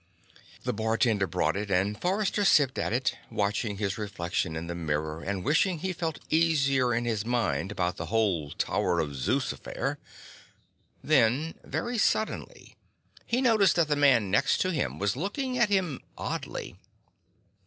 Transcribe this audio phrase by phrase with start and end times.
[0.63, 5.21] The bartender brought it and Forrester sipped at it, watching his reflection in the mirror
[5.21, 9.99] and wishing he felt easier in his mind about the whole Tower of Zeus affair.
[11.03, 12.75] Then, very suddenly,
[13.27, 16.79] he noticed that the man next to him was looking at him oddly.